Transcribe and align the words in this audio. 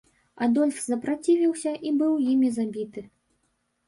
Адольф 0.43 0.77
запрацівіўся 0.85 1.73
і 1.89 1.91
быў 1.99 2.13
імі 2.31 2.49
забіты. 2.57 3.05